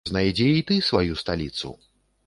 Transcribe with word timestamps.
Знайдзі 0.09 0.47
і 0.61 0.63
ты 0.71 0.79
сваю 0.89 1.21
сталіцу! 1.23 1.75